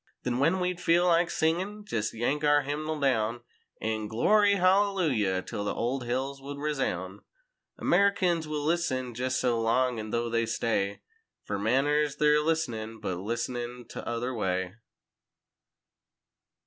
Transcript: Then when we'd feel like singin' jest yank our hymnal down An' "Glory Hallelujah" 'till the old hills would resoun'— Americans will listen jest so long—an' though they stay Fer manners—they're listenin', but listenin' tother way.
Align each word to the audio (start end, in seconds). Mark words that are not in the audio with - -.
Then 0.23 0.39
when 0.39 0.59
we'd 0.59 0.81
feel 0.81 1.05
like 1.05 1.29
singin' 1.29 1.85
jest 1.85 2.11
yank 2.15 2.43
our 2.43 2.63
hymnal 2.63 2.99
down 2.99 3.41
An' 3.79 4.07
"Glory 4.07 4.55
Hallelujah" 4.55 5.43
'till 5.43 5.63
the 5.63 5.75
old 5.75 6.05
hills 6.05 6.41
would 6.41 6.57
resoun'— 6.57 7.19
Americans 7.77 8.47
will 8.47 8.65
listen 8.65 9.13
jest 9.13 9.39
so 9.39 9.61
long—an' 9.61 10.09
though 10.09 10.27
they 10.27 10.47
stay 10.47 11.01
Fer 11.43 11.59
manners—they're 11.59 12.41
listenin', 12.41 12.99
but 12.99 13.17
listenin' 13.19 13.85
tother 13.87 14.33
way. 14.33 14.73